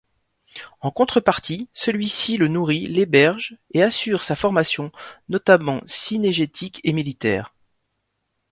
En 0.79 0.89
contrepartie, 0.89 1.69
celui-ci 1.73 2.35
le 2.37 2.47
nourrit, 2.47 2.87
l'héberge, 2.87 3.59
et 3.75 3.83
assure 3.83 4.23
sa 4.23 4.35
formation, 4.35 4.91
notamment 5.29 5.83
cynégétique 5.85 6.81
et 6.83 6.91
militaire. 6.91 7.53